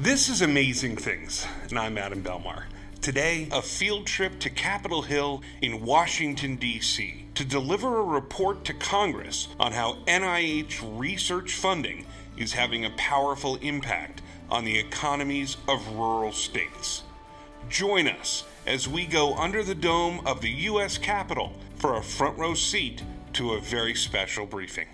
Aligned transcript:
This 0.00 0.30
is 0.30 0.40
Amazing 0.40 0.96
Things, 0.96 1.46
and 1.68 1.78
I'm 1.78 1.98
Adam 1.98 2.22
Belmar. 2.22 2.64
Today, 3.02 3.46
a 3.52 3.60
field 3.60 4.06
trip 4.06 4.38
to 4.40 4.48
Capitol 4.48 5.02
Hill 5.02 5.42
in 5.60 5.84
Washington, 5.84 6.56
D.C. 6.56 7.26
to 7.34 7.44
deliver 7.44 7.98
a 7.98 8.04
report 8.04 8.64
to 8.64 8.72
Congress 8.72 9.48
on 9.60 9.72
how 9.72 9.98
NIH 10.06 10.98
research 10.98 11.52
funding 11.52 12.06
is 12.38 12.54
having 12.54 12.86
a 12.86 12.90
powerful 12.96 13.56
impact 13.56 14.22
on 14.48 14.64
the 14.64 14.78
economies 14.78 15.58
of 15.68 15.86
rural 15.94 16.32
states. 16.32 17.02
Join 17.68 18.08
us 18.08 18.44
as 18.66 18.88
we 18.88 19.04
go 19.04 19.34
under 19.36 19.62
the 19.62 19.74
dome 19.74 20.26
of 20.26 20.40
the 20.40 20.50
U.S. 20.50 20.96
Capitol 20.96 21.52
for 21.76 21.96
a 21.96 22.02
front 22.02 22.38
row 22.38 22.54
seat 22.54 23.02
to 23.34 23.52
a 23.52 23.60
very 23.60 23.94
special 23.94 24.46
briefing. 24.46 24.88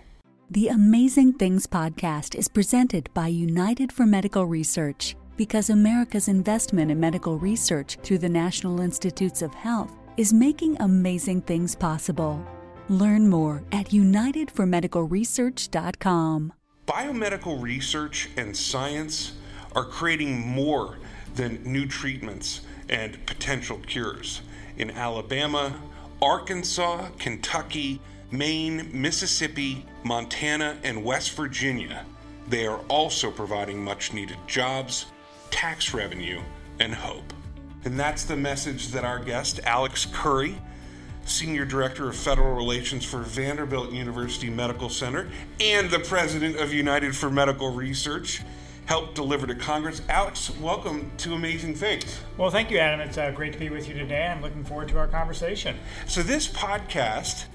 The 0.51 0.69
Amazing 0.69 1.35
Things 1.35 1.67
podcast 1.67 2.35
is 2.35 2.49
presented 2.49 3.11
by 3.13 3.27
United 3.27 3.93
for 3.93 4.07
Medical 4.07 4.47
Research 4.47 5.15
because 5.37 5.69
America's 5.69 6.27
investment 6.27 6.91
in 6.91 6.99
medical 6.99 7.39
research 7.39 7.99
through 8.03 8.17
the 8.17 8.31
National 8.31 8.81
Institutes 8.81 9.43
of 9.43 9.53
Health 9.53 9.93
is 10.17 10.33
making 10.33 10.81
amazing 10.81 11.43
things 11.43 11.75
possible. 11.75 12.43
Learn 12.89 13.29
more 13.29 13.63
at 13.73 13.89
unitedformedicalresearch.com. 13.89 16.53
Biomedical 16.87 17.61
research 17.61 18.31
and 18.39 18.57
science 18.57 19.35
are 19.77 19.85
creating 19.85 20.41
more 20.41 20.97
than 21.35 21.63
new 21.63 21.85
treatments 21.85 22.63
and 22.89 23.19
potential 23.27 23.83
cures. 23.87 24.41
In 24.79 24.93
Alabama, 24.93 25.79
Arkansas, 26.23 27.11
Kentucky, 27.19 28.01
Maine, 28.31 28.91
Mississippi, 28.93 29.87
Montana, 30.05 30.77
and 30.83 31.03
West 31.03 31.33
Virginia, 31.33 32.05
they 32.47 32.67
are 32.67 32.79
also 32.89 33.31
providing 33.31 33.83
much 33.83 34.13
needed 34.13 34.37
jobs, 34.47 35.07
tax 35.51 35.95
revenue, 35.95 36.43
and 36.79 36.95
hope. 36.95 37.33
And 37.87 37.99
that's 37.99 38.25
the 38.25 38.37
message 38.37 38.89
that 38.89 39.03
our 39.03 39.19
guest, 39.19 39.61
Alex 39.65 40.07
Curry, 40.13 40.61
Senior 41.25 41.65
Director 41.65 42.09
of 42.09 42.17
Federal 42.17 42.55
Relations 42.55 43.03
for 43.03 43.21
Vanderbilt 43.21 43.93
University 43.93 44.51
Medical 44.51 44.91
Center 44.91 45.29
and 45.59 45.91
the 45.91 45.99
President 45.99 46.57
of 46.57 46.73
United 46.73 47.17
for 47.17 47.31
Medical 47.31 47.73
Research, 47.73 48.43
helped 48.85 49.15
deliver 49.15 49.47
to 49.47 49.55
Congress. 49.55 50.03
Alex, 50.11 50.51
welcome 50.59 51.11
to 51.17 51.33
Amazing 51.33 51.75
Things. 51.75 52.21
Well, 52.37 52.51
thank 52.51 52.71
you, 52.71 52.79
Adam. 52.79 53.01
It's 53.01 53.17
uh, 53.17 53.31
great 53.31 53.55
to 53.55 53.59
be 53.59 53.71
with 53.71 53.89
you 53.89 53.95
today. 53.95 54.27
I'm 54.27 54.43
looking 54.43 54.65
forward 54.65 54.89
to 54.89 54.99
our 54.99 55.07
conversation. 55.07 55.77
So, 56.07 56.23
this 56.23 56.47
podcast 56.47 57.47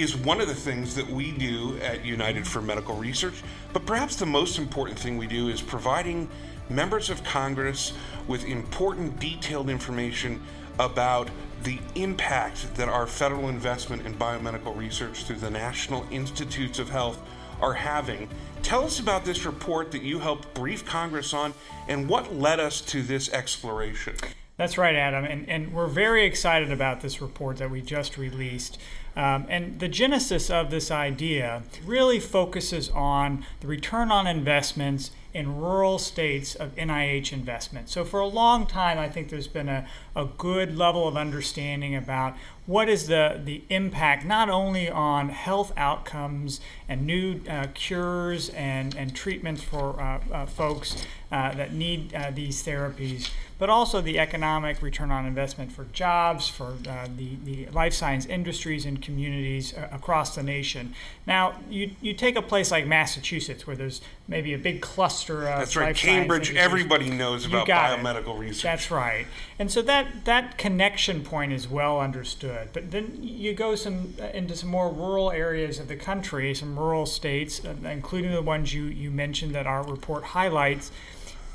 is 0.00 0.16
one 0.16 0.40
of 0.40 0.48
the 0.48 0.54
things 0.54 0.94
that 0.94 1.08
we 1.08 1.32
do 1.32 1.76
at 1.78 2.04
United 2.04 2.46
for 2.46 2.62
Medical 2.62 2.94
Research. 2.94 3.42
But 3.72 3.86
perhaps 3.86 4.16
the 4.16 4.26
most 4.26 4.58
important 4.58 4.98
thing 4.98 5.18
we 5.18 5.26
do 5.26 5.48
is 5.48 5.60
providing 5.60 6.28
members 6.68 7.10
of 7.10 7.24
Congress 7.24 7.92
with 8.26 8.44
important, 8.44 9.18
detailed 9.18 9.68
information 9.70 10.40
about 10.78 11.30
the 11.64 11.78
impact 11.94 12.74
that 12.76 12.88
our 12.88 13.06
federal 13.06 13.48
investment 13.48 14.06
in 14.06 14.14
biomedical 14.14 14.76
research 14.76 15.24
through 15.24 15.36
the 15.36 15.50
National 15.50 16.06
Institutes 16.10 16.78
of 16.78 16.90
Health 16.90 17.20
are 17.60 17.74
having. 17.74 18.28
Tell 18.62 18.84
us 18.84 19.00
about 19.00 19.24
this 19.24 19.44
report 19.44 19.90
that 19.92 20.02
you 20.02 20.20
helped 20.20 20.54
brief 20.54 20.84
Congress 20.86 21.34
on 21.34 21.54
and 21.88 22.08
what 22.08 22.34
led 22.34 22.60
us 22.60 22.80
to 22.82 23.02
this 23.02 23.32
exploration. 23.32 24.14
That's 24.58 24.76
right, 24.76 24.96
Adam. 24.96 25.24
And, 25.24 25.48
and 25.48 25.72
we're 25.72 25.86
very 25.86 26.26
excited 26.26 26.72
about 26.72 27.00
this 27.00 27.22
report 27.22 27.58
that 27.58 27.70
we 27.70 27.80
just 27.80 28.18
released. 28.18 28.76
Um, 29.16 29.46
and 29.48 29.78
the 29.78 29.86
genesis 29.86 30.50
of 30.50 30.72
this 30.72 30.90
idea 30.90 31.62
really 31.84 32.18
focuses 32.18 32.90
on 32.90 33.46
the 33.60 33.68
return 33.68 34.10
on 34.10 34.26
investments 34.26 35.12
in 35.32 35.60
rural 35.60 35.98
states 36.00 36.56
of 36.56 36.74
NIH 36.74 37.32
investment. 37.32 37.88
So, 37.88 38.04
for 38.04 38.18
a 38.18 38.26
long 38.26 38.66
time, 38.66 38.98
I 38.98 39.08
think 39.08 39.28
there's 39.28 39.46
been 39.46 39.68
a, 39.68 39.86
a 40.16 40.24
good 40.24 40.76
level 40.76 41.06
of 41.06 41.16
understanding 41.16 41.94
about 41.94 42.36
what 42.68 42.86
is 42.86 43.06
the, 43.06 43.40
the 43.42 43.62
impact 43.70 44.26
not 44.26 44.50
only 44.50 44.90
on 44.90 45.30
health 45.30 45.72
outcomes 45.74 46.60
and 46.86 47.06
new 47.06 47.40
uh, 47.48 47.66
cures 47.72 48.50
and, 48.50 48.94
and 48.94 49.16
treatments 49.16 49.62
for 49.62 49.98
uh, 49.98 50.20
uh, 50.30 50.44
folks 50.44 51.06
uh, 51.32 51.54
that 51.54 51.72
need 51.72 52.14
uh, 52.14 52.30
these 52.30 52.62
therapies, 52.62 53.30
but 53.58 53.68
also 53.68 54.00
the 54.00 54.18
economic 54.18 54.80
return 54.82 55.10
on 55.10 55.26
investment 55.26 55.70
for 55.72 55.84
jobs, 55.92 56.48
for 56.48 56.74
uh, 56.88 57.06
the, 57.16 57.36
the 57.44 57.66
life 57.66 57.92
science 57.92 58.24
industries 58.26 58.84
and 58.86 59.02
communities 59.02 59.74
uh, 59.74 59.88
across 59.90 60.34
the 60.34 60.42
nation. 60.42 60.94
Now, 61.26 61.54
you, 61.68 61.90
you 62.00 62.14
take 62.14 62.36
a 62.36 62.42
place 62.42 62.70
like 62.70 62.86
Massachusetts, 62.86 63.66
where 63.66 63.76
there's 63.76 64.00
maybe 64.26 64.54
a 64.54 64.58
big 64.58 64.80
cluster 64.80 65.48
of 65.48 65.58
That's 65.58 65.76
right, 65.76 65.94
Cambridge, 65.94 66.54
everybody 66.54 67.10
knows 67.10 67.44
about 67.44 67.66
biomedical 67.66 68.36
it. 68.36 68.40
research. 68.40 68.62
That's 68.62 68.90
right. 68.90 69.26
And 69.58 69.70
so 69.70 69.82
that, 69.82 70.24
that 70.24 70.56
connection 70.56 71.22
point 71.22 71.52
is 71.52 71.68
well 71.68 72.00
understood. 72.00 72.57
But 72.72 72.90
then 72.90 73.18
you 73.22 73.54
go 73.54 73.74
some 73.74 74.14
uh, 74.20 74.26
into 74.34 74.56
some 74.56 74.68
more 74.68 74.90
rural 74.90 75.30
areas 75.30 75.78
of 75.78 75.88
the 75.88 75.96
country, 75.96 76.54
some 76.54 76.78
rural 76.78 77.06
states, 77.06 77.64
uh, 77.64 77.74
including 77.88 78.32
the 78.32 78.42
ones 78.42 78.74
you, 78.74 78.84
you 78.84 79.10
mentioned 79.10 79.54
that 79.54 79.66
our 79.66 79.82
report 79.82 80.24
highlights 80.24 80.90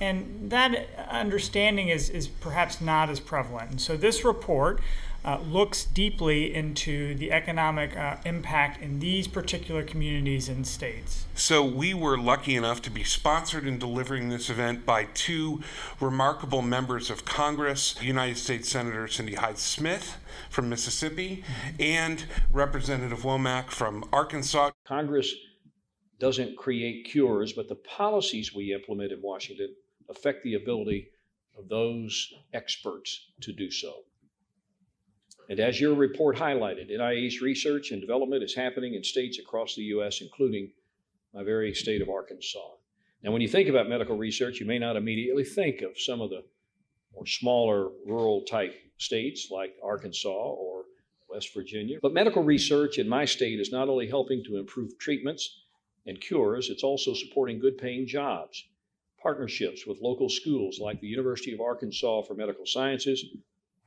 and 0.01 0.49
that 0.49 0.87
understanding 1.09 1.89
is, 1.89 2.09
is 2.09 2.27
perhaps 2.27 2.81
not 2.81 3.09
as 3.09 3.19
prevalent. 3.19 3.71
And 3.71 3.81
so 3.81 3.95
this 3.95 4.25
report 4.25 4.81
uh, 5.25 5.39
looks 5.39 5.85
deeply 5.85 6.53
into 6.53 7.15
the 7.15 7.31
economic 7.31 7.95
uh, 7.95 8.17
impact 8.25 8.81
in 8.81 8.99
these 8.99 9.27
particular 9.27 9.83
communities 9.83 10.49
and 10.49 10.67
states. 10.67 11.25
So 11.35 11.63
we 11.63 11.93
were 11.93 12.17
lucky 12.17 12.55
enough 12.55 12.81
to 12.83 12.89
be 12.89 13.03
sponsored 13.03 13.65
in 13.65 13.79
delivering 13.79 14.29
this 14.29 14.49
event 14.49 14.85
by 14.85 15.05
two 15.13 15.61
remarkable 15.99 16.61
members 16.61 17.09
of 17.09 17.25
Congress 17.25 17.95
United 18.01 18.37
States 18.37 18.69
Senator 18.69 19.07
Cindy 19.07 19.35
Hyde 19.35 19.57
Smith 19.57 20.17
from 20.49 20.69
Mississippi 20.69 21.43
and 21.79 22.25
Representative 22.51 23.19
Womack 23.19 23.69
from 23.69 24.03
Arkansas. 24.11 24.71
Congress 24.85 25.33
doesn't 26.19 26.57
create 26.57 27.05
cures, 27.05 27.53
but 27.53 27.69
the 27.69 27.75
policies 27.75 28.53
we 28.53 28.73
implement 28.73 29.11
in 29.11 29.21
Washington 29.21 29.73
affect 30.09 30.43
the 30.43 30.53
ability 30.53 31.09
of 31.57 31.69
those 31.69 32.33
experts 32.53 33.27
to 33.41 33.51
do 33.51 33.71
so. 33.71 34.03
And 35.49 35.59
as 35.59 35.79
your 35.79 35.93
report 35.93 36.37
highlighted, 36.37 36.91
NIH 36.91 37.41
research 37.41 37.91
and 37.91 38.01
development 38.01 38.43
is 38.43 38.55
happening 38.55 38.93
in 38.93 39.03
states 39.03 39.39
across 39.39 39.75
the 39.75 39.83
U.S., 39.83 40.21
including 40.21 40.71
my 41.33 41.43
very 41.43 41.73
state 41.73 42.01
of 42.01 42.09
Arkansas. 42.09 42.59
Now, 43.23 43.31
when 43.31 43.41
you 43.41 43.47
think 43.47 43.69
about 43.69 43.89
medical 43.89 44.17
research, 44.17 44.59
you 44.59 44.65
may 44.65 44.79
not 44.79 44.95
immediately 44.95 45.43
think 45.43 45.81
of 45.81 45.99
some 45.99 46.21
of 46.21 46.29
the 46.29 46.43
more 47.15 47.25
smaller 47.25 47.89
rural 48.05 48.41
type 48.41 48.73
states 48.97 49.49
like 49.51 49.75
Arkansas 49.83 50.29
or 50.29 50.85
West 51.29 51.53
Virginia. 51.53 51.99
But 52.01 52.13
medical 52.13 52.43
research 52.43 52.97
in 52.97 53.07
my 53.07 53.25
state 53.25 53.59
is 53.59 53.71
not 53.71 53.89
only 53.89 54.07
helping 54.07 54.43
to 54.45 54.57
improve 54.57 54.97
treatments 54.97 55.63
and 56.05 56.19
cures, 56.19 56.69
it's 56.69 56.83
also 56.83 57.13
supporting 57.13 57.59
good 57.59 57.77
paying 57.77 58.07
jobs 58.07 58.65
partnerships 59.23 59.87
with 59.87 60.01
local 60.01 60.27
schools 60.27 60.79
like 60.79 60.99
the 60.99 61.07
University 61.07 61.53
of 61.53 61.61
Arkansas 61.61 62.23
for 62.23 62.33
Medical 62.35 62.65
Sciences 62.65 63.23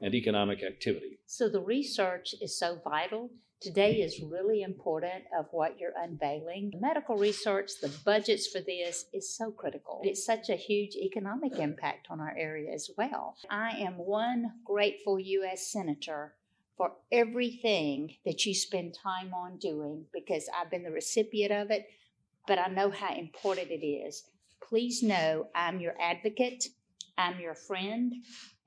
and 0.01 0.15
Economic 0.15 0.62
Activity. 0.62 1.19
So 1.27 1.49
the 1.49 1.61
research 1.61 2.34
is 2.41 2.59
so 2.59 2.81
vital. 2.84 3.31
Today 3.61 4.03
is 4.03 4.21
really 4.23 4.62
important 4.62 5.25
of 5.37 5.47
what 5.51 5.81
you're 5.81 5.95
unveiling. 5.97 6.73
Medical 6.79 7.17
research, 7.17 7.71
the 7.81 7.91
budgets 8.05 8.47
for 8.47 8.61
this 8.61 9.06
is 9.15 9.35
so 9.35 9.51
critical. 9.51 10.03
It's 10.05 10.27
such 10.27 10.51
a 10.51 10.56
huge 10.56 10.95
economic 10.95 11.59
impact 11.59 12.09
on 12.11 12.21
our 12.21 12.35
area 12.37 12.73
as 12.73 12.91
well. 12.99 13.37
I 13.49 13.71
am 13.79 13.95
one 13.95 14.53
grateful 14.65 15.19
U.S. 15.19 15.73
Senator 15.73 16.35
for 16.77 16.93
everything 17.11 18.17
that 18.27 18.45
you 18.45 18.55
spend 18.55 18.95
time 19.03 19.33
on 19.33 19.56
doing 19.56 20.05
because 20.12 20.47
I've 20.55 20.71
been 20.71 20.83
the 20.83 20.91
recipient 20.91 21.53
of 21.53 21.71
it, 21.71 21.87
but 22.47 22.59
I 22.59 22.69
know 22.69 22.91
how 22.91 23.15
important 23.15 23.71
it 23.71 23.87
is 23.87 24.25
please 24.69 25.03
know 25.03 25.47
I'm 25.55 25.81
your 25.81 25.95
advocate, 26.01 26.65
I'm 27.17 27.41
your 27.41 27.55
friend, 27.55 28.12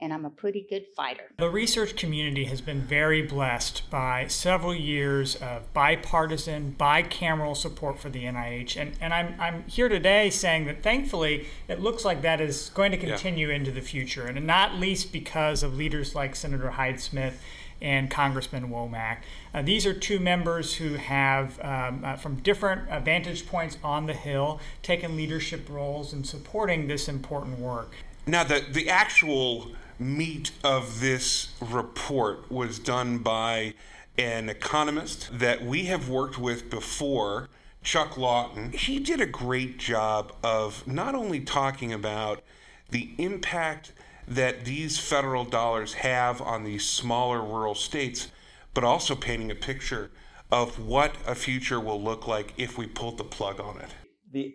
and 0.02 0.14
I'm 0.14 0.26
a 0.26 0.30
pretty 0.30 0.66
good 0.70 0.86
fighter. 0.96 1.32
The 1.38 1.50
research 1.50 1.96
community 1.96 2.46
has 2.46 2.62
been 2.62 2.82
very 2.82 3.22
blessed 3.22 3.90
by 3.90 4.28
several 4.28 4.74
years 4.74 5.36
of 5.36 5.74
bipartisan, 5.74 6.76
bicameral 6.80 7.56
support 7.56 8.00
for 8.00 8.10
the 8.10 8.24
NIH. 8.24 8.78
And, 8.78 8.94
and 9.02 9.14
I'm, 9.14 9.36
I'm 9.40 9.64
here 9.68 9.90
today 9.90 10.30
saying 10.30 10.66
that 10.66 10.84
thankfully 10.84 11.48
it 11.68 11.82
looks 11.82 12.06
like 12.06 12.22
that 12.22 12.40
is 12.40 12.70
going 12.74 12.92
to 12.92 12.98
continue 12.98 13.50
yeah. 13.50 13.56
into 13.56 13.72
the 13.72 13.82
future, 13.82 14.26
and 14.26 14.48
not 14.48 14.76
least 14.76 15.12
because 15.12 15.64
of 15.64 15.76
leaders 15.76 16.16
like 16.16 16.36
Senator 16.36 16.72
Hyde 16.72 17.00
Smith 17.00 17.42
and 17.82 18.10
Congressman 18.10 18.70
Womack. 18.70 19.20
Uh, 19.54 19.62
these 19.62 19.86
are 19.86 19.94
two 19.94 20.20
members 20.20 20.76
who 20.76 20.96
have, 20.96 21.60
um, 21.62 22.04
uh, 22.04 22.16
from 22.16 22.36
different 22.38 22.90
uh, 22.90 23.00
vantage 23.00 23.48
points 23.48 23.78
on 23.84 24.06
the 24.06 24.14
Hill, 24.14 24.60
taken 24.84 25.16
leadership 25.16 25.70
roles 25.70 26.14
in 26.14 26.24
supporting 26.24 26.88
this 26.88 27.08
important 27.08 27.60
work. 27.60 27.94
Now, 28.28 28.44
the, 28.44 28.64
the 28.70 28.90
actual 28.90 29.72
meat 30.00 30.52
of 30.64 31.02
this 31.02 31.50
report 31.60 32.50
was 32.52 32.80
done 32.80 33.20
by 33.20 33.74
an 34.18 34.50
economist 34.50 35.30
that 35.38 35.64
we 35.64 35.86
have 35.86 36.10
worked 36.10 36.38
with 36.38 36.70
before, 36.70 37.50
Chuck 37.84 38.18
Lawton. 38.18 38.72
He 38.72 39.00
did 39.00 39.22
a 39.22 39.26
great 39.26 39.78
job 39.78 40.34
of 40.44 40.86
not 40.88 41.16
only 41.16 41.40
talking 41.40 41.94
about 41.94 42.42
the 42.90 43.12
impact 43.18 43.94
that 44.28 44.66
these 44.66 45.00
federal 45.00 45.44
dollars 45.44 45.94
have 45.94 46.42
on 46.42 46.64
these 46.64 46.86
smaller 46.86 47.42
rural 47.42 47.76
states, 47.76 48.30
but 48.74 48.84
also 48.84 49.16
painting 49.16 49.52
a 49.52 49.56
picture 49.56 50.12
of 50.52 50.80
what 50.80 51.16
a 51.28 51.36
future 51.36 51.80
will 51.80 52.02
look 52.02 52.28
like 52.28 52.54
if 52.58 52.78
we 52.78 52.88
pulled 52.88 53.18
the 53.18 53.24
plug 53.24 53.60
on 53.60 53.78
it. 53.80 53.90
The 54.32 54.54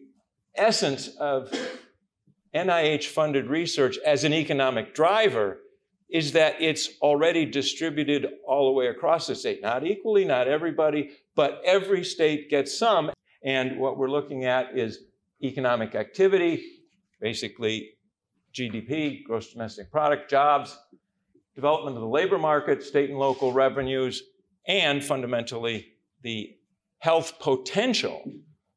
essence 0.57 1.09
of 1.19 1.51
NIH 2.55 3.07
funded 3.07 3.49
research 3.49 3.99
as 4.07 4.25
an 4.25 4.33
economic 4.33 4.95
driver 4.95 5.59
is 6.09 6.33
that 6.33 6.61
it's 6.61 6.91
already 7.03 7.45
distributed 7.45 8.29
all 8.47 8.67
the 8.67 8.73
way 8.73 8.87
across 8.87 9.27
the 9.27 9.35
state. 9.35 9.61
Not 9.61 9.85
equally, 9.85 10.25
not 10.25 10.47
everybody, 10.47 11.11
but 11.35 11.61
every 11.65 12.05
state 12.05 12.49
gets 12.51 12.77
some. 12.79 13.11
And 13.43 13.79
what 13.79 13.99
we're 13.99 14.11
looking 14.11 14.45
at 14.45 14.79
is 14.79 15.01
economic 15.43 15.95
activity, 15.95 16.63
basically 17.21 17.95
GDP, 18.55 19.25
gross 19.25 19.53
domestic 19.53 19.91
product, 19.91 20.31
jobs, 20.31 20.79
development 21.55 21.97
of 21.97 22.03
the 22.03 22.09
labor 22.09 22.39
market, 22.39 22.83
state 22.83 23.11
and 23.11 23.19
local 23.19 23.53
revenues, 23.53 24.23
and 24.67 25.03
fundamentally 25.03 25.95
the 26.23 26.57
health 26.99 27.39
potential 27.41 28.23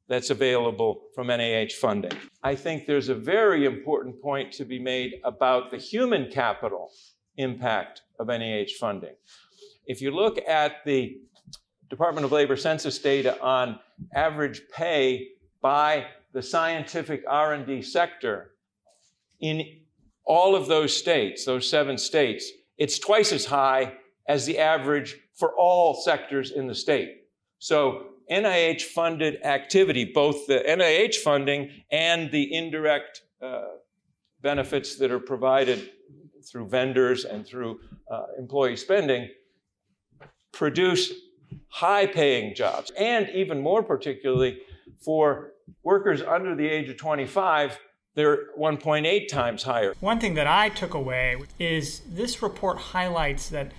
that's 0.08 0.30
available 0.30 1.02
from 1.14 1.28
NIH 1.28 1.74
funding. 1.74 2.12
I 2.44 2.56
think 2.56 2.86
there's 2.86 3.10
a 3.10 3.16
very 3.16 3.66
important 3.66 4.22
point 4.22 4.54
to 4.54 4.66
be 4.66 4.80
made 4.80 5.16
about 5.24 5.70
the 5.72 5.78
human 5.78 6.32
capital 6.32 6.92
impact 7.36 8.02
of 8.20 8.28
NIH 8.28 8.72
funding. 8.80 9.16
If 9.86 10.02
you 10.02 10.12
look 10.12 10.38
at 10.48 10.84
the 10.86 11.20
Department 11.90 12.26
of 12.26 12.32
Labor 12.32 12.56
census 12.58 13.00
data 13.00 13.42
on 13.42 13.80
average 14.14 14.62
pay 14.74 15.30
by 15.62 16.08
the 16.34 16.42
scientific 16.42 17.24
R&D 17.28 17.82
sector 17.82 18.52
in 19.40 19.64
all 20.26 20.56
of 20.56 20.68
those 20.68 20.96
states, 20.96 21.46
those 21.46 21.70
seven 21.70 21.98
states, 21.98 22.52
it's 22.78 23.00
twice 23.00 23.32
as 23.32 23.46
high 23.46 23.94
as 24.28 24.46
the 24.46 24.60
average 24.60 25.18
for 25.36 25.54
all 25.58 25.94
sectors 25.94 26.52
in 26.52 26.68
the 26.68 26.76
state. 26.76 27.24
So 27.60 28.08
NIH 28.32 28.84
funded 28.84 29.42
activity, 29.44 30.06
both 30.06 30.48
the 30.48 30.60
NIH 30.68 31.16
funding 31.16 31.72
and 31.92 32.32
the 32.32 32.54
indirect 32.54 33.22
uh, 33.42 33.64
benefits 34.42 34.98
that 34.98 35.12
are 35.12 35.20
provided 35.20 35.92
through 36.50 36.68
vendors 36.68 37.26
and 37.26 37.46
through 37.46 37.80
uh, 38.10 38.24
employee 38.38 38.76
spending, 38.76 39.30
produce 40.52 41.14
high 41.70 42.06
paying 42.06 42.56
jobs. 42.56 42.92
And 42.98 43.30
even 43.30 43.62
more 43.62 43.84
particularly, 43.84 44.60
for 45.04 45.54
workers 45.84 46.22
under 46.22 46.56
the 46.56 46.68
age 46.68 46.90
of 46.90 46.98
25, 46.98 47.80
they're 48.16 48.54
1.8 48.58 49.28
times 49.28 49.64
higher. 49.64 49.94
One 50.00 50.20
thing 50.20 50.34
that 50.36 50.48
I 50.48 50.70
took 50.70 50.94
away 50.94 51.38
is 51.60 52.02
this 52.10 52.42
report 52.42 52.78
highlights 52.78 53.50
that 53.50 53.72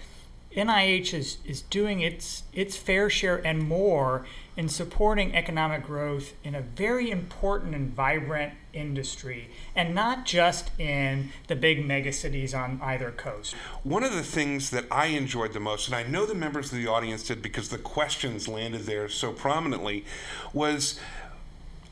NIH 0.57 1.15
is, 1.15 1.39
is 1.45 1.63
doing 1.63 2.01
its, 2.01 2.43
its 2.53 2.77
fair 2.77 3.11
share 3.11 3.37
and 3.47 3.63
more 3.63 4.27
in 4.57 4.69
supporting 4.69 5.35
economic 5.37 5.85
growth 5.85 6.33
in 6.43 6.55
a 6.55 6.61
very 6.61 7.11
important 7.11 7.75
and 7.75 7.95
vibrant 7.95 8.55
industry, 8.73 9.51
and 9.77 9.95
not 9.95 10.27
just 10.27 10.71
in 10.81 11.31
the 11.47 11.55
big 11.55 11.87
megacities 11.87 12.59
on 12.59 12.81
either 12.83 13.11
coast. 13.13 13.55
One 13.85 14.03
of 14.03 14.13
the 14.13 14.23
things 14.23 14.71
that 14.71 14.87
I 14.91 15.07
enjoyed 15.07 15.53
the 15.53 15.61
most, 15.61 15.87
and 15.87 15.95
I 15.95 16.03
know 16.03 16.27
the 16.27 16.35
members 16.35 16.73
of 16.73 16.79
the 16.79 16.89
audience 16.89 17.23
did 17.23 17.41
because 17.43 17.69
the 17.69 17.79
questions 17.79 18.49
landed 18.49 18.83
there 18.83 19.09
so 19.09 19.33
prominently, 19.33 20.05
was 20.53 20.99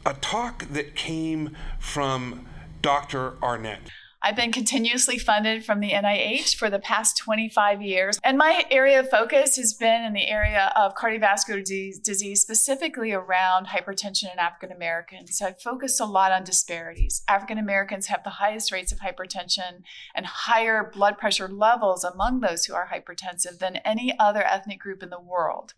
a 0.05 0.15
talk 0.15 0.65
that 0.71 0.97
came 0.97 1.57
from 1.79 2.47
Dr. 2.83 3.35
Arnett. 3.43 3.91
I've 4.27 4.35
been 4.35 4.51
continuously 4.51 5.19
funded 5.19 5.65
from 5.65 5.79
the 5.79 5.93
NIH 5.93 6.57
for 6.57 6.69
the 6.69 6.81
past 6.81 7.17
25 7.17 7.81
years. 7.81 8.19
And 8.25 8.37
my 8.37 8.65
area 8.73 8.99
of 8.99 9.09
focus 9.09 9.55
has 9.55 9.73
been 9.73 10.03
in 10.03 10.15
the 10.15 10.27
area 10.27 10.73
of 10.75 10.97
cardiovascular 10.97 11.61
disease, 11.61 12.01
disease 12.01 12.43
specifically 12.43 13.13
around 13.13 13.69
hypertension 13.69 14.25
in 14.25 14.41
African 14.41 14.73
Americans. 14.73 15.39
So 15.39 15.47
I've 15.47 15.63
focused 15.63 16.01
a 16.01 16.07
lot 16.07 16.33
on 16.33 16.43
disparities. 16.43 17.23
African 17.29 17.57
Americans 17.57 18.09
have 18.09 18.25
the 18.25 18.31
highest 18.31 18.73
rates 18.73 18.91
of 18.91 18.99
hypertension 18.99 19.85
and 20.13 20.27
higher 20.27 20.91
blood 20.93 21.19
pressure 21.19 21.47
levels 21.47 22.03
among 22.03 22.41
those 22.41 22.65
who 22.65 22.75
are 22.75 22.89
hypertensive 22.93 23.61
than 23.61 23.77
any 23.77 24.13
other 24.19 24.43
ethnic 24.43 24.81
group 24.81 25.05
in 25.05 25.11
the 25.11 25.21
world. 25.21 25.73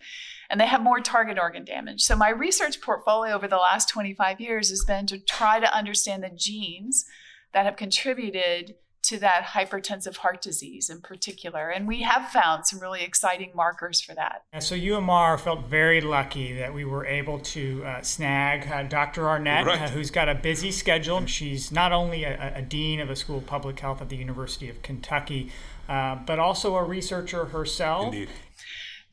And 0.49 0.59
they 0.59 0.69
have 0.69 0.83
more 0.83 1.01
target 1.01 1.39
organ 1.39 1.67
damage. 1.67 2.01
So 2.01 2.17
my 2.17 2.31
research 2.31 2.81
portfolio 2.81 3.35
over 3.35 3.47
the 3.47 3.57
last 3.57 3.91
25 3.91 4.41
years 4.41 4.71
has 4.71 4.87
been 4.87 5.07
to 5.09 5.19
try 5.19 5.61
to 5.61 5.77
understand 5.77 6.25
the 6.25 6.31
genes 6.31 7.05
that 7.53 7.65
have 7.65 7.77
contributed 7.77 8.75
to 9.09 9.19
that 9.19 9.45
hypertensive 9.45 10.19
heart 10.19 10.43
disease 10.43 10.91
in 10.91 11.01
particular. 11.01 11.71
And 11.71 11.87
we 11.87 12.03
have 12.03 12.29
found 12.31 12.67
some 12.67 12.79
really 12.79 13.03
exciting 13.03 13.53
markers 13.55 14.01
for 14.01 14.15
that. 14.15 14.43
And 14.53 14.63
so 14.63 14.75
UMR 14.75 15.39
felt 15.41 15.67
very 15.67 16.01
lucky 16.01 16.53
that 16.55 16.75
we 16.75 16.85
were 16.85 17.07
able 17.07 17.39
to 17.39 17.85
uh, 17.85 18.03
snag 18.03 18.71
uh, 18.71 18.83
Dr. 18.83 19.29
Arnett, 19.29 19.65
right. 19.67 19.83
uh, 19.83 19.89
who's 19.89 20.11
got 20.11 20.29
a 20.29 20.35
busy 20.35 20.71
schedule. 20.71 21.25
She's 21.27 21.73
not 21.73 21.93
only 21.93 22.25
a, 22.25 22.53
a, 22.57 22.63
dean 22.63 23.01
of 23.01 23.09
the 23.09 23.17
School 23.17 23.39
of 23.39 23.47
Public 23.47 23.79
Health 23.81 24.03
at 24.03 24.09
the 24.09 24.17
University 24.17 24.69
of 24.69 24.83
Kentucky, 24.83 25.51
uh, 25.89 26.17
but 26.17 26.39
also 26.39 26.75
a 26.77 26.85
researcher 26.85 27.47
herself. 27.47 28.07
Indeed. 28.07 28.29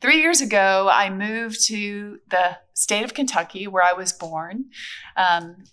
Three 0.02 0.20
years 0.20 0.42
ago, 0.42 0.90
I 0.92 1.08
moved 1.08 1.64
to 1.68 2.18
the 2.28 2.58
state 2.74 3.02
of 3.02 3.14
Kentucky, 3.14 3.66
where 3.66 3.82
I 3.82 3.94
was 3.94 4.12
born. 4.12 4.66
Um, 5.16 5.64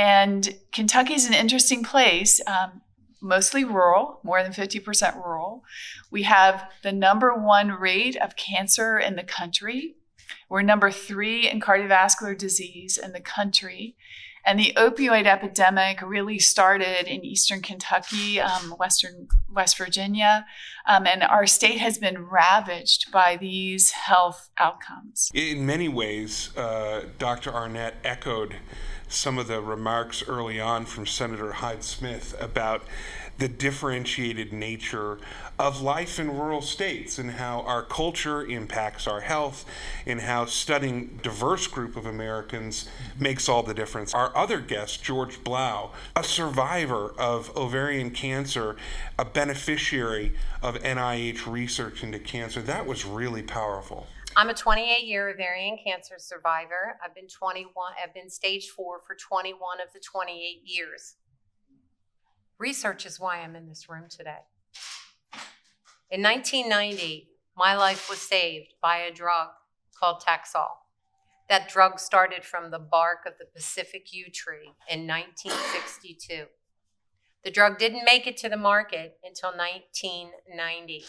and 0.00 0.56
Kentucky 0.72 1.12
is 1.12 1.26
an 1.26 1.34
interesting 1.34 1.84
place, 1.84 2.40
um, 2.46 2.80
mostly 3.20 3.64
rural, 3.64 4.18
more 4.22 4.42
than 4.42 4.50
50% 4.50 5.14
rural. 5.16 5.62
We 6.10 6.22
have 6.22 6.70
the 6.82 6.90
number 6.90 7.34
one 7.34 7.72
rate 7.72 8.16
of 8.16 8.34
cancer 8.34 8.98
in 8.98 9.16
the 9.16 9.22
country. 9.22 9.96
We're 10.48 10.62
number 10.62 10.90
three 10.90 11.50
in 11.50 11.60
cardiovascular 11.60 12.38
disease 12.38 12.96
in 12.96 13.12
the 13.12 13.20
country. 13.20 13.94
And 14.44 14.58
the 14.58 14.72
opioid 14.76 15.26
epidemic 15.26 16.00
really 16.02 16.38
started 16.38 17.06
in 17.06 17.24
eastern 17.24 17.60
Kentucky, 17.60 18.40
um, 18.40 18.74
western 18.78 19.28
West 19.52 19.76
Virginia, 19.76 20.46
um, 20.86 21.06
and 21.06 21.22
our 21.22 21.46
state 21.46 21.78
has 21.78 21.98
been 21.98 22.26
ravaged 22.26 23.12
by 23.12 23.36
these 23.36 23.90
health 23.90 24.50
outcomes. 24.58 25.30
In 25.34 25.66
many 25.66 25.88
ways, 25.88 26.56
uh, 26.56 27.04
Dr. 27.18 27.52
Arnett 27.52 27.96
echoed 28.04 28.56
some 29.08 29.38
of 29.38 29.48
the 29.48 29.60
remarks 29.60 30.22
early 30.28 30.60
on 30.60 30.86
from 30.86 31.04
Senator 31.04 31.52
Hyde 31.52 31.82
Smith 31.82 32.34
about 32.40 32.82
the 33.40 33.48
differentiated 33.48 34.52
nature 34.52 35.18
of 35.58 35.80
life 35.80 36.20
in 36.20 36.30
rural 36.30 36.60
states 36.60 37.18
and 37.18 37.32
how 37.32 37.62
our 37.62 37.82
culture 37.82 38.44
impacts 38.44 39.06
our 39.06 39.22
health 39.22 39.64
and 40.06 40.20
how 40.20 40.44
studying 40.44 41.18
diverse 41.22 41.66
group 41.66 41.96
of 41.96 42.04
Americans 42.04 42.86
makes 43.18 43.48
all 43.48 43.62
the 43.62 43.72
difference. 43.72 44.14
Our 44.14 44.30
other 44.36 44.60
guest, 44.60 45.02
George 45.02 45.42
Blau, 45.42 45.92
a 46.14 46.22
survivor 46.22 47.14
of 47.18 47.56
ovarian 47.56 48.10
cancer, 48.10 48.76
a 49.18 49.24
beneficiary 49.24 50.34
of 50.62 50.76
NIH 50.82 51.50
research 51.50 52.02
into 52.02 52.18
cancer, 52.18 52.60
that 52.62 52.84
was 52.86 53.06
really 53.06 53.42
powerful. 53.42 54.06
I'm 54.36 54.50
a 54.50 54.54
28 54.54 55.04
year 55.04 55.30
ovarian 55.30 55.78
cancer 55.82 56.14
survivor. 56.18 56.98
I've 57.02 57.14
been 57.14 57.26
21, 57.26 57.72
I've 58.02 58.14
been 58.14 58.30
stage 58.30 58.68
four 58.68 59.00
for 59.00 59.14
21 59.14 59.80
of 59.80 59.92
the 59.94 60.00
28 60.00 60.62
years. 60.64 61.16
Research 62.60 63.06
is 63.06 63.18
why 63.18 63.38
I'm 63.38 63.56
in 63.56 63.68
this 63.68 63.88
room 63.88 64.04
today. 64.10 64.44
In 66.10 66.22
1990, 66.22 67.30
my 67.56 67.74
life 67.74 68.10
was 68.10 68.20
saved 68.20 68.74
by 68.82 68.98
a 68.98 69.10
drug 69.10 69.48
called 69.98 70.22
Taxol. 70.22 70.68
That 71.48 71.70
drug 71.70 71.98
started 71.98 72.44
from 72.44 72.70
the 72.70 72.78
bark 72.78 73.20
of 73.26 73.32
the 73.38 73.46
Pacific 73.46 74.12
yew 74.12 74.26
tree 74.30 74.74
in 74.90 75.06
1962. 75.06 76.44
The 77.44 77.50
drug 77.50 77.78
didn't 77.78 78.04
make 78.04 78.26
it 78.26 78.36
to 78.36 78.50
the 78.50 78.58
market 78.58 79.18
until 79.24 79.52
1990 79.56 81.04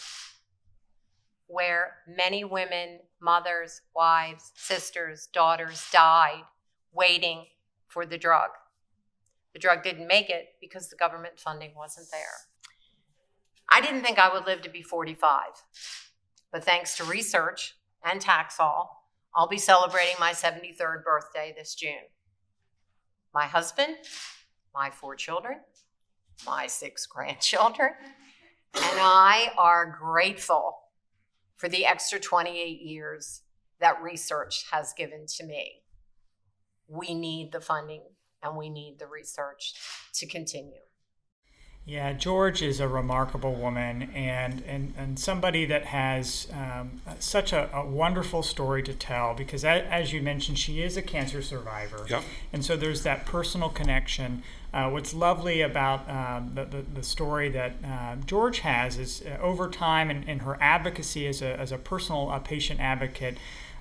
where 1.48 1.96
many 2.08 2.44
women, 2.44 3.00
mothers, 3.20 3.82
wives, 3.94 4.52
sisters, 4.54 5.28
daughters 5.34 5.86
died 5.92 6.44
waiting 6.94 7.44
for 7.88 8.06
the 8.06 8.16
drug. 8.16 8.48
The 9.52 9.58
drug 9.58 9.82
didn't 9.82 10.06
make 10.06 10.30
it 10.30 10.54
because 10.60 10.88
the 10.88 10.96
government 10.96 11.38
funding 11.38 11.72
wasn't 11.76 12.08
there. 12.10 12.20
I 13.70 13.80
didn't 13.80 14.02
think 14.02 14.18
I 14.18 14.32
would 14.32 14.46
live 14.46 14.62
to 14.62 14.70
be 14.70 14.82
45, 14.82 15.40
but 16.50 16.64
thanks 16.64 16.96
to 16.96 17.04
research 17.04 17.76
and 18.04 18.20
Taxol, 18.20 18.88
I'll 19.34 19.48
be 19.48 19.58
celebrating 19.58 20.16
my 20.20 20.32
73rd 20.32 21.04
birthday 21.04 21.54
this 21.56 21.74
June. 21.74 22.08
My 23.32 23.46
husband, 23.46 23.96
my 24.74 24.90
four 24.90 25.16
children, 25.16 25.60
my 26.46 26.66
six 26.66 27.06
grandchildren, 27.14 27.92
and 28.74 28.98
I 29.00 29.52
are 29.56 29.98
grateful 29.98 30.78
for 31.56 31.68
the 31.68 31.86
extra 31.86 32.18
28 32.18 32.80
years 32.80 33.42
that 33.80 34.02
research 34.02 34.66
has 34.70 34.92
given 34.92 35.26
to 35.36 35.44
me. 35.44 35.82
We 36.88 37.14
need 37.14 37.52
the 37.52 37.60
funding 37.60 38.02
and 38.42 38.56
we 38.56 38.68
need 38.68 38.98
the 38.98 39.06
research 39.06 39.74
to 40.14 40.26
continue. 40.26 40.80
Yeah, 41.84 42.12
George 42.12 42.62
is 42.62 42.78
a 42.78 42.86
remarkable 42.86 43.54
woman 43.54 44.02
and, 44.14 44.62
and, 44.68 44.94
and 44.96 45.18
somebody 45.18 45.64
that 45.64 45.86
has 45.86 46.46
um, 46.52 47.02
such 47.18 47.52
a, 47.52 47.74
a, 47.74 47.84
wonderful 47.84 48.44
story 48.44 48.84
to 48.84 48.94
tell 48.94 49.34
because, 49.34 49.64
as, 49.64 49.82
as, 49.90 50.12
you 50.12 50.22
mentioned, 50.22 50.60
she 50.60 50.80
is 50.80 50.96
a 50.96 51.02
cancer 51.02 51.42
survivor. 51.42 52.06
Yep. 52.08 52.22
And 52.52 52.64
so 52.64 52.76
there's 52.76 53.02
that 53.02 53.26
personal 53.26 53.68
connection. 53.68 54.44
Uh, 54.72 54.90
what's 54.90 55.12
lovely 55.12 55.60
about 55.60 56.08
um, 56.08 56.52
the, 56.54 56.64
the, 56.66 56.82
the, 56.82 57.02
story 57.02 57.48
that 57.48 57.74
uh, 57.84 58.14
George 58.26 58.60
has 58.60 58.96
is 58.96 59.24
uh, 59.26 59.42
over 59.42 59.68
time 59.68 60.08
and, 60.08 60.28
and 60.28 60.42
her 60.42 60.56
advocacy 60.60 61.26
as 61.26 61.42
a, 61.42 61.58
as 61.58 61.72
a 61.72 61.78
personal 61.78 62.30
uh, 62.30 62.38
patient 62.38 62.78
advocate, 62.78 63.38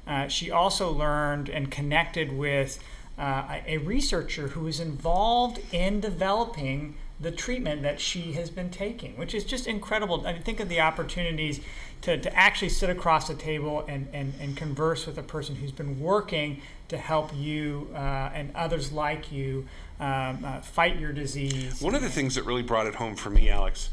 uh, 0.08 0.28
she 0.28 0.50
also 0.50 0.92
learned 0.92 1.50
and 1.50 1.70
connected 1.70 2.36
with 2.36 2.80
uh, 3.22 3.60
a 3.68 3.78
researcher 3.78 4.50
who 4.50 4.66
is 4.66 4.80
involved 4.80 5.62
in 5.72 6.00
developing 6.00 6.96
the 7.20 7.32
treatment 7.32 7.84
that 7.84 8.00
she 8.00 8.34
has 8.34 8.50
been 8.50 8.72
taking, 8.72 9.16
which 9.16 9.36
is 9.36 9.44
just 9.44 9.68
incredible. 9.68 10.26
I 10.26 10.34
mean, 10.34 10.42
think 10.42 10.60
of 10.60 10.70
the 10.70 10.82
opportunities 10.82 11.62
to, 12.02 12.18
to 12.18 12.36
actually 12.36 12.70
sit 12.70 12.90
across 12.90 13.28
the 13.28 13.36
table 13.36 13.86
and, 13.88 14.08
and, 14.12 14.34
and 14.42 14.58
converse 14.58 15.06
with 15.06 15.20
a 15.20 15.24
person 15.24 15.56
who's 15.56 15.72
been 15.72 16.00
working 16.00 16.62
to 16.88 16.98
help 16.98 17.30
you 17.36 17.92
uh, 17.94 18.32
and 18.34 18.52
others 18.56 18.92
like 18.92 19.32
you 19.32 19.68
um, 20.00 20.44
uh, 20.44 20.62
fight 20.62 21.00
your 21.00 21.14
disease. 21.14 21.80
One 21.80 21.94
of 21.94 22.02
the 22.02 22.10
things 22.10 22.34
that 22.34 22.44
really 22.44 22.64
brought 22.64 22.88
it 22.88 22.96
home 22.96 23.16
for 23.16 23.30
me, 23.30 23.50
Alex, 23.50 23.92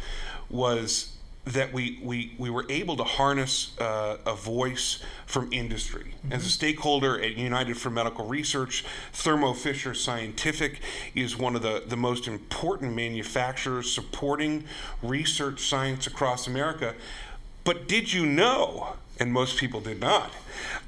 was 0.48 1.17
that 1.48 1.72
we, 1.72 1.98
we, 2.02 2.34
we 2.38 2.50
were 2.50 2.66
able 2.68 2.96
to 2.96 3.04
harness 3.04 3.78
uh, 3.78 4.18
a 4.26 4.34
voice 4.34 5.02
from 5.26 5.48
industry. 5.52 6.14
Mm-hmm. 6.18 6.32
As 6.32 6.46
a 6.46 6.50
stakeholder 6.50 7.20
at 7.20 7.36
United 7.36 7.76
for 7.76 7.90
Medical 7.90 8.26
Research, 8.26 8.84
Thermo 9.12 9.52
Fisher 9.54 9.94
Scientific 9.94 10.80
is 11.14 11.36
one 11.36 11.56
of 11.56 11.62
the, 11.62 11.82
the 11.86 11.96
most 11.96 12.28
important 12.28 12.94
manufacturers 12.94 13.90
supporting 13.90 14.64
research 15.02 15.60
science 15.60 16.06
across 16.06 16.46
America. 16.46 16.94
But 17.64 17.88
did 17.88 18.12
you 18.12 18.26
know, 18.26 18.96
and 19.20 19.32
most 19.32 19.58
people 19.58 19.80
did 19.80 20.00
not, 20.00 20.32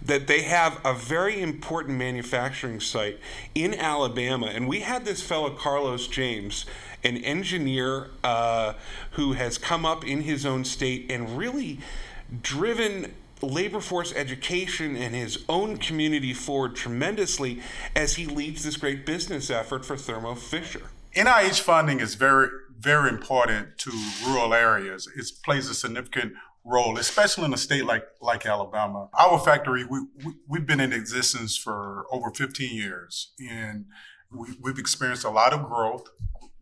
that 0.03 0.27
they 0.27 0.43
have 0.43 0.81
a 0.85 0.95
very 0.95 1.41
important 1.41 1.99
manufacturing 1.99 2.81
site 2.81 3.19
in 3.55 3.75
Alabama? 3.75 4.47
And 4.47 4.69
we 4.69 4.81
had 4.81 5.05
this 5.05 5.23
fellow, 5.23 5.51
Carlos 5.51 6.07
James 6.07 6.65
an 7.05 7.17
engineer 7.19 8.11
uh, 8.23 8.75
who 9.13 9.33
has 9.33 9.59
come 9.59 9.85
up 9.87 10.05
in 10.07 10.23
his 10.23 10.45
own 10.45 10.65
state 10.65 11.11
and 11.11 11.37
really 11.37 11.81
driven 12.43 13.15
labor 13.43 13.81
force 13.81 14.13
education 14.15 14.97
and 14.97 15.15
his 15.15 15.45
own 15.49 15.77
community 15.79 16.35
forward 16.35 16.77
tremendously 16.77 17.61
as 17.97 18.17
he 18.17 18.27
leads 18.27 18.65
this 18.65 18.77
great 18.77 19.07
business 19.07 19.51
effort 19.51 19.85
for 19.85 19.97
Thermo 19.97 20.35
Fisher. 20.35 20.91
NIH 21.17 21.61
funding 21.61 22.01
is 22.01 22.15
very, 22.15 22.49
very 22.79 23.09
important 23.09 23.79
to 23.79 23.91
rural 24.27 24.55
areas. 24.55 25.09
It 25.17 25.27
plays 25.45 25.69
a 25.69 25.75
significant 25.75 26.35
role, 26.65 26.99
especially 26.99 27.47
in 27.47 27.55
a 27.55 27.59
state 27.59 27.85
like 27.85 28.05
like 28.21 28.47
Alabama. 28.47 29.09
Our 29.19 29.39
factory, 29.39 29.85
we, 29.85 30.01
we 30.47 30.59
have 30.59 30.67
been 30.67 30.81
in 30.81 30.93
existence 30.93 31.57
for 31.57 32.05
over 32.13 32.31
15 32.31 32.75
years, 32.75 33.33
and 33.51 33.87
we, 34.31 34.49
we've 34.61 34.79
experienced 34.79 35.25
a 35.25 35.31
lot 35.31 35.53
of 35.53 35.65
growth 35.65 36.09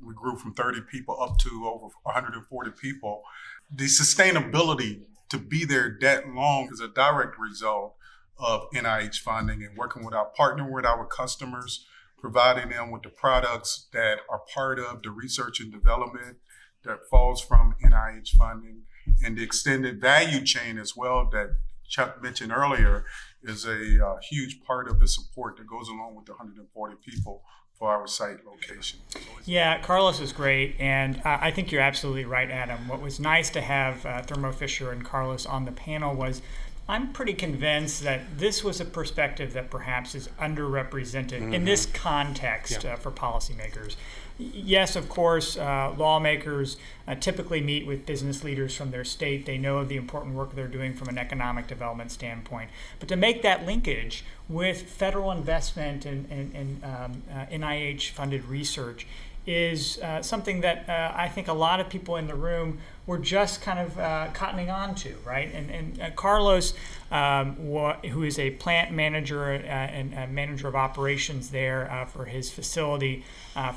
we 0.05 0.14
grew 0.14 0.37
from 0.37 0.55
30 0.55 0.83
people 0.83 1.21
up 1.21 1.38
to 1.38 1.69
over 1.69 1.87
140 2.02 2.71
people. 2.81 3.23
The 3.71 3.85
sustainability 3.85 5.02
to 5.28 5.38
be 5.38 5.64
there 5.64 5.99
that 6.00 6.28
long 6.28 6.69
is 6.73 6.81
a 6.81 6.88
direct 6.88 7.38
result 7.38 7.95
of 8.38 8.71
NIH 8.75 9.17
funding 9.17 9.62
and 9.62 9.76
working 9.76 10.05
with 10.05 10.14
our 10.14 10.26
partner 10.26 10.71
with 10.71 10.87
our 10.87 11.05
customers, 11.05 11.87
providing 12.19 12.71
them 12.71 12.90
with 12.90 13.02
the 13.02 13.09
products 13.09 13.88
that 13.93 14.21
are 14.31 14.43
part 14.55 14.78
of 14.78 15.02
the 15.02 15.11
research 15.11 15.61
and 15.61 15.73
development 15.73 16.38
that 16.85 17.07
falls 17.11 17.40
from 17.40 17.75
NIH 17.85 18.31
funding 18.31 18.83
and 19.25 19.37
the 19.37 19.43
extended 19.43 20.00
value 20.00 20.45
chain 20.45 20.78
as 20.78 20.97
well 20.97 21.28
that 21.31 21.57
Chuck 21.88 22.23
mentioned 22.23 22.52
earlier 22.52 23.05
is 23.43 23.64
a 23.64 24.07
uh, 24.07 24.17
huge 24.28 24.62
part 24.62 24.88
of 24.88 25.00
the 25.00 25.09
support 25.09 25.57
that 25.57 25.67
goes 25.67 25.88
along 25.88 26.14
with 26.17 26.26
the 26.26 26.33
140 26.33 26.97
people 27.05 27.43
for 27.78 27.90
our 27.90 28.06
site 28.08 28.44
location. 28.44 28.99
Yeah, 29.44 29.80
Carlos 29.80 30.20
is 30.20 30.32
great, 30.32 30.75
and 30.78 31.18
uh, 31.25 31.38
I 31.40 31.50
think 31.50 31.70
you're 31.70 31.80
absolutely 31.80 32.25
right, 32.25 32.50
Adam. 32.50 32.88
What 32.88 33.00
was 33.00 33.20
nice 33.20 33.50
to 33.50 33.61
have 33.61 34.04
uh, 34.04 34.23
Thermo 34.23 34.52
Fisher 34.52 34.90
and 34.90 35.04
Carlos 35.04 35.47
on 35.47 35.64
the 35.64 35.73
panel 35.73 36.14
was 36.14 36.42
I'm 36.88 37.12
pretty 37.12 37.35
convinced 37.35 38.02
that 38.04 38.38
this 38.38 38.64
was 38.64 38.80
a 38.80 38.85
perspective 38.85 39.52
that 39.52 39.71
perhaps 39.71 40.14
is 40.14 40.28
underrepresented 40.40 41.40
mm-hmm. 41.40 41.54
in 41.54 41.64
this 41.66 41.85
context 41.85 42.85
yeah. 42.85 42.95
uh, 42.95 42.97
for 42.97 43.11
policymakers. 43.11 43.97
Yes, 44.38 44.95
of 44.95 45.09
course, 45.09 45.59
uh, 45.59 45.92
lawmakers 45.99 46.76
uh, 47.07 47.16
typically 47.16 47.61
meet 47.61 47.87
with 47.87 48.07
business 48.07 48.45
leaders 48.45 48.75
from 48.75 48.92
their 48.92 49.04
state. 49.04 49.45
They 49.45 49.59
know 49.59 49.78
of 49.78 49.88
the 49.88 49.97
important 49.97 50.35
work 50.37 50.54
they're 50.54 50.68
doing 50.68 50.95
from 50.95 51.09
an 51.09 51.18
economic 51.18 51.66
development 51.66 52.12
standpoint. 52.12 52.71
But 53.00 53.09
to 53.09 53.16
make 53.16 53.42
that 53.42 53.66
linkage 53.66 54.25
with 54.49 54.83
federal 54.83 55.33
investment 55.33 56.07
and, 56.07 56.30
and, 56.30 56.54
and 56.54 56.85
um, 56.85 57.23
uh, 57.30 57.47
NIH 57.47 58.11
funded 58.11 58.45
research 58.45 59.07
is 59.47 59.99
uh, 59.99 60.23
something 60.23 60.61
that 60.61 60.88
uh, 60.88 61.12
I 61.14 61.28
think 61.28 61.49
a 61.49 61.52
lot 61.52 61.80
of 61.80 61.88
people 61.88 62.16
in 62.16 62.26
the 62.26 62.35
room 62.35 62.78
were 63.07 63.18
just 63.18 63.62
kind 63.62 63.78
of 63.78 63.99
uh, 63.99 64.28
cottoning 64.35 64.73
on 64.73 64.95
to, 64.97 65.14
right? 65.25 65.50
And, 65.54 65.71
and 65.71 66.00
uh, 66.00 66.11
Carlos, 66.11 66.75
um, 67.11 67.57
wh- 67.57 68.04
who 68.09 68.23
is 68.23 68.38
a 68.38 68.50
plant 68.50 68.92
manager 68.92 69.45
uh, 69.45 69.57
and 69.66 70.35
manager 70.35 70.68
of 70.68 70.76
operations 70.76 71.50
there 71.50 71.90
uh, 71.90 72.04
for 72.04 72.26
his 72.26 72.50
facility 72.50 73.25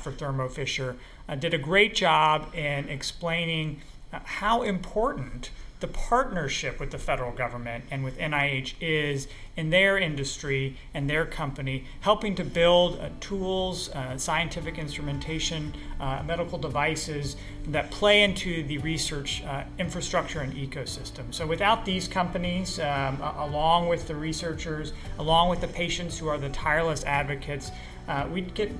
for 0.02 0.12
Thermo 0.12 0.48
Fisher, 0.48 0.96
did 1.38 1.54
a 1.54 1.58
great 1.58 1.94
job 1.94 2.54
in 2.54 2.88
explaining 2.88 3.80
how 4.10 4.62
important 4.62 5.50
the 5.82 5.88
partnership 5.88 6.78
with 6.78 6.92
the 6.92 6.98
federal 6.98 7.32
government 7.32 7.84
and 7.90 8.04
with 8.04 8.16
NIH 8.16 8.74
is 8.80 9.26
in 9.56 9.68
their 9.70 9.98
industry 9.98 10.76
and 10.94 11.10
their 11.10 11.26
company, 11.26 11.84
helping 12.00 12.36
to 12.36 12.44
build 12.44 13.00
uh, 13.00 13.08
tools, 13.18 13.90
uh, 13.90 14.16
scientific 14.16 14.78
instrumentation, 14.78 15.74
uh, 16.00 16.22
medical 16.24 16.56
devices 16.56 17.36
that 17.66 17.90
play 17.90 18.22
into 18.22 18.62
the 18.62 18.78
research 18.78 19.42
uh, 19.42 19.64
infrastructure 19.76 20.40
and 20.40 20.54
ecosystem. 20.54 21.34
So, 21.34 21.46
without 21.46 21.84
these 21.84 22.06
companies, 22.06 22.78
um, 22.78 23.20
along 23.20 23.88
with 23.88 24.06
the 24.06 24.14
researchers, 24.14 24.92
along 25.18 25.50
with 25.50 25.60
the 25.60 25.68
patients 25.68 26.16
who 26.16 26.28
are 26.28 26.38
the 26.38 26.50
tireless 26.50 27.02
advocates, 27.04 27.72
uh, 28.06 28.28
we'd 28.32 28.54
get 28.54 28.70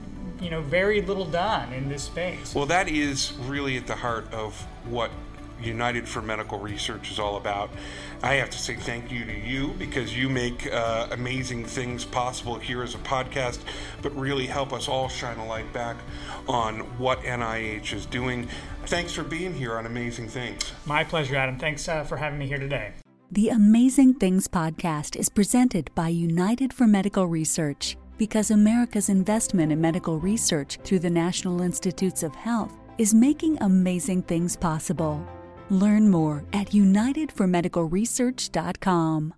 you 0.40 0.50
know 0.50 0.62
very 0.62 1.02
little 1.02 1.26
done 1.26 1.72
in 1.72 1.88
this 1.88 2.04
space. 2.04 2.54
Well, 2.54 2.66
that 2.66 2.88
is 2.88 3.32
really 3.40 3.76
at 3.76 3.88
the 3.88 3.96
heart 3.96 4.32
of 4.32 4.54
what 4.84 5.10
United 5.64 6.08
for 6.08 6.22
Medical 6.22 6.58
Research 6.58 7.10
is 7.10 7.18
all 7.18 7.36
about. 7.36 7.70
I 8.22 8.34
have 8.34 8.50
to 8.50 8.58
say 8.58 8.76
thank 8.76 9.10
you 9.10 9.24
to 9.24 9.32
you 9.32 9.74
because 9.78 10.16
you 10.16 10.28
make 10.28 10.72
uh, 10.72 11.08
amazing 11.10 11.64
things 11.64 12.04
possible 12.04 12.58
here 12.58 12.82
as 12.82 12.94
a 12.94 12.98
podcast, 12.98 13.60
but 14.00 14.14
really 14.14 14.46
help 14.46 14.72
us 14.72 14.88
all 14.88 15.08
shine 15.08 15.38
a 15.38 15.46
light 15.46 15.72
back 15.72 15.96
on 16.48 16.80
what 16.98 17.20
NIH 17.22 17.92
is 17.92 18.06
doing. 18.06 18.48
Thanks 18.86 19.12
for 19.12 19.22
being 19.22 19.54
here 19.54 19.76
on 19.76 19.86
Amazing 19.86 20.28
Things. 20.28 20.72
My 20.86 21.04
pleasure, 21.04 21.36
Adam. 21.36 21.58
Thanks 21.58 21.88
uh, 21.88 22.04
for 22.04 22.16
having 22.16 22.38
me 22.38 22.46
here 22.46 22.58
today. 22.58 22.92
The 23.30 23.48
Amazing 23.48 24.14
Things 24.14 24.46
podcast 24.46 25.16
is 25.16 25.30
presented 25.30 25.90
by 25.94 26.08
United 26.08 26.72
for 26.72 26.86
Medical 26.86 27.26
Research 27.26 27.96
because 28.18 28.50
America's 28.50 29.08
investment 29.08 29.72
in 29.72 29.80
medical 29.80 30.20
research 30.20 30.78
through 30.84 30.98
the 30.98 31.10
National 31.10 31.62
Institutes 31.62 32.22
of 32.22 32.34
Health 32.34 32.72
is 32.98 33.14
making 33.14 33.56
amazing 33.62 34.22
things 34.22 34.56
possible. 34.56 35.26
Learn 35.72 36.10
more 36.10 36.44
at 36.52 36.72
unitedformedicalresearch.com. 36.72 39.34